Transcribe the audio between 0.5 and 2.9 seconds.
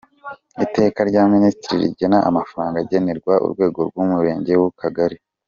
Iteka rya Minisitiri rigena amafaranga